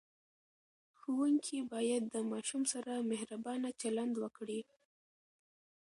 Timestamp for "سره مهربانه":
2.73-3.69